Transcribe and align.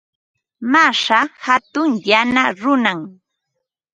Mashaa 0.71 1.25
hatun 1.45 1.91
yana 2.09 2.43
runam. 2.61 2.99